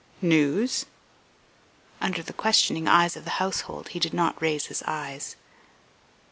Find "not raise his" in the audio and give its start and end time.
4.15-4.81